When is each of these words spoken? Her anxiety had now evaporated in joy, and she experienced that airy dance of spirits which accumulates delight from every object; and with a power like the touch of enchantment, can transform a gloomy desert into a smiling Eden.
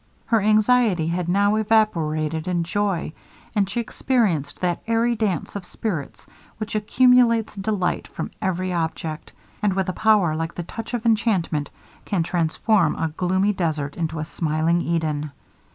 Her 0.25 0.41
anxiety 0.41 1.05
had 1.09 1.29
now 1.29 1.57
evaporated 1.57 2.47
in 2.47 2.63
joy, 2.63 3.13
and 3.55 3.69
she 3.69 3.79
experienced 3.79 4.59
that 4.59 4.81
airy 4.87 5.15
dance 5.15 5.55
of 5.55 5.63
spirits 5.63 6.25
which 6.57 6.73
accumulates 6.73 7.55
delight 7.55 8.07
from 8.07 8.31
every 8.41 8.73
object; 8.73 9.31
and 9.61 9.73
with 9.73 9.89
a 9.89 9.93
power 9.93 10.35
like 10.35 10.55
the 10.55 10.63
touch 10.63 10.95
of 10.95 11.05
enchantment, 11.05 11.69
can 12.03 12.23
transform 12.23 12.95
a 12.95 13.09
gloomy 13.09 13.53
desert 13.53 13.95
into 13.95 14.17
a 14.17 14.25
smiling 14.25 14.81
Eden. 14.81 15.29